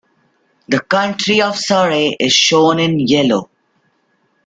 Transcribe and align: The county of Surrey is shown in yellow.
The 0.67 0.79
county 0.79 1.43
of 1.43 1.55
Surrey 1.55 2.17
is 2.19 2.33
shown 2.33 2.79
in 2.79 2.97
yellow. 3.01 3.51